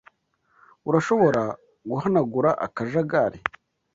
[0.89, 1.43] Urashobora
[1.89, 3.39] guhanagura akajagari?